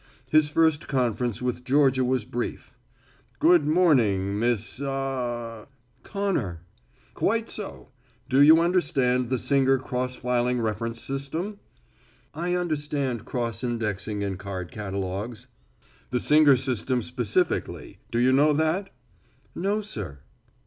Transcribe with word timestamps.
His 0.31 0.49
first 0.49 0.87
conference 0.87 1.43
with 1.43 1.63
Georgia 1.63 2.03
was 2.03 2.25
brief. 2.25 2.73
"Good 3.37 3.67
morning, 3.67 4.39
Miss 4.39 4.81
Ah 4.81 5.65
ah" 5.67 5.67
"Connor." 6.01 6.61
"Quite 7.13 7.51
so. 7.51 7.89
Do 8.27 8.41
you 8.41 8.61
understand 8.61 9.29
the 9.29 9.37
Singer 9.37 9.77
cross 9.77 10.15
filing 10.15 10.59
reference 10.59 10.99
system?" 11.03 11.59
"I 12.33 12.55
understand 12.55 13.25
cross 13.25 13.63
indexing 13.63 14.23
and 14.23 14.39
card 14.39 14.71
catalogues." 14.71 15.45
"The 16.09 16.19
Singer 16.19 16.57
system 16.57 17.03
specifically, 17.03 17.99
do 18.09 18.17
you 18.17 18.31
know 18.31 18.53
that?" 18.53 18.89
"No, 19.53 19.81
sir." 19.81 20.17